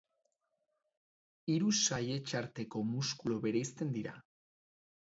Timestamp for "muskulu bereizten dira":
2.95-4.21